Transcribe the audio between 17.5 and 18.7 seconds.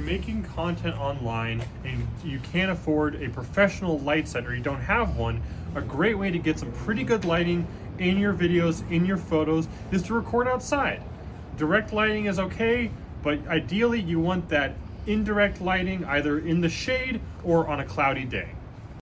on a cloudy day.